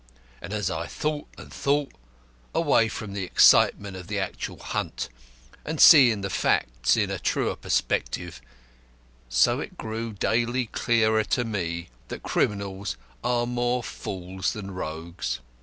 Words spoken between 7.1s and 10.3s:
a truer perspective, so it grew